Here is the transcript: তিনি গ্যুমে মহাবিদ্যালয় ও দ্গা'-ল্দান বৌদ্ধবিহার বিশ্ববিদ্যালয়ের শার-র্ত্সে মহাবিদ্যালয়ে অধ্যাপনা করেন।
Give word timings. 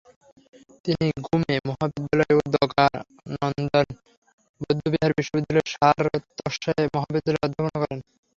তিনি 0.85 1.07
গ্যুমে 1.19 1.55
মহাবিদ্যালয় 1.67 2.35
ও 2.37 2.43
দ্গা'-ল্দান 2.53 3.87
বৌদ্ধবিহার 4.61 5.11
বিশ্ববিদ্যালয়ের 5.17 5.71
শার-র্ত্সে 5.73 6.73
মহাবিদ্যালয়ে 6.95 7.45
অধ্যাপনা 7.45 7.77
করেন। 7.81 7.99